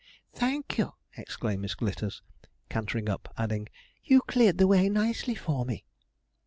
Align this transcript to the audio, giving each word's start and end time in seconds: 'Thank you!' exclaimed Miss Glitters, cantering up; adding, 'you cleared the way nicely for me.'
'Thank 0.33 0.79
you!' 0.79 0.95
exclaimed 1.15 1.61
Miss 1.61 1.75
Glitters, 1.75 2.23
cantering 2.69 3.07
up; 3.07 3.31
adding, 3.37 3.69
'you 4.03 4.21
cleared 4.23 4.57
the 4.57 4.65
way 4.65 4.89
nicely 4.89 5.35
for 5.35 5.63
me.' 5.63 5.85